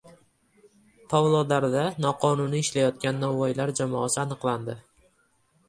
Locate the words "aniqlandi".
4.27-4.81